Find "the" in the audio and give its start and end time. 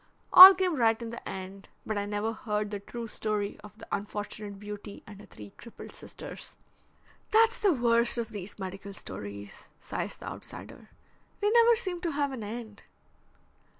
1.11-1.29, 2.71-2.79, 3.77-3.87, 7.59-7.71, 10.17-10.25